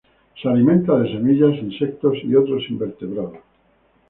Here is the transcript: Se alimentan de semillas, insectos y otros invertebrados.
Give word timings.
Se 0.41 0.49
alimentan 0.49 1.03
de 1.03 1.11
semillas, 1.11 1.61
insectos 1.61 2.17
y 2.23 2.33
otros 2.35 2.63
invertebrados. 2.71 3.37